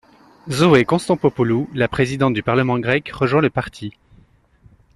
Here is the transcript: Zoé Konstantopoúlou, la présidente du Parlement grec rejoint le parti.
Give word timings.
Zoé 0.49 0.83
Konstantopoúlou, 0.83 1.69
la 1.75 1.87
présidente 1.87 2.33
du 2.33 2.41
Parlement 2.41 2.79
grec 2.79 3.09
rejoint 3.13 3.39
le 3.39 3.51
parti. 3.51 3.91